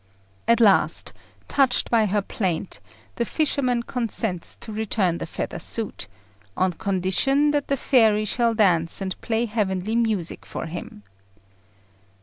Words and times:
At 0.47 0.59
last, 0.59 1.13
touched 1.47 1.91
by 1.91 2.07
her 2.07 2.23
plaint, 2.23 2.79
the 3.17 3.23
fisherman 3.23 3.83
consents 3.83 4.55
to 4.61 4.73
return 4.73 5.19
the 5.19 5.27
feather 5.27 5.59
suit, 5.59 6.07
on 6.57 6.73
condition 6.73 7.51
that 7.51 7.67
the 7.67 7.77
fairy 7.77 8.25
shall 8.25 8.55
dance 8.55 8.99
and 8.99 9.21
play 9.21 9.45
heavenly 9.45 9.95
music 9.95 10.43
for 10.43 10.65
him. 10.65 11.03